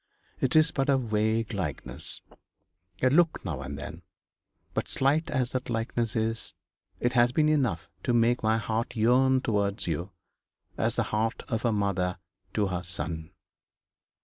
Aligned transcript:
It 0.39 0.55
is 0.55 0.71
but 0.71 0.89
a 0.89 0.97
vague 0.97 1.53
likeness 1.53 2.23
a 3.03 3.11
look 3.11 3.45
now 3.45 3.61
and 3.61 3.77
then; 3.77 4.01
but 4.73 4.87
slight 4.89 5.29
as 5.29 5.51
that 5.51 5.69
likeness 5.69 6.15
is 6.15 6.55
it 6.99 7.13
has 7.13 7.31
been 7.31 7.47
enough 7.47 7.87
to 8.05 8.11
make 8.11 8.41
my 8.41 8.57
heart 8.57 8.95
yearn 8.95 9.41
towards 9.41 9.85
you, 9.85 10.11
as 10.75 10.95
the 10.95 11.03
heart 11.13 11.43
of 11.49 11.65
a 11.65 11.71
mother 11.71 12.17
to 12.55 12.69
her 12.69 12.81
son.' 12.83 13.29